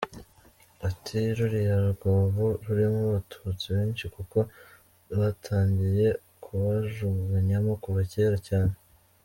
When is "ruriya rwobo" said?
1.37-2.45